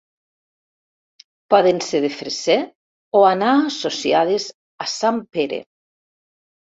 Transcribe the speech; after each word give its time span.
Poden 1.53 1.81
ser 1.89 2.01
de 2.07 2.09
Fresser 2.21 2.57
o 3.19 3.23
anar 3.35 3.53
associades 3.67 4.51
a 4.87 4.93
sant 4.97 5.25
Pere. 5.37 5.61